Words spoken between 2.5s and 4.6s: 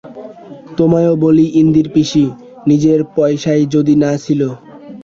নিজের পয়সাই যদি না ছিল।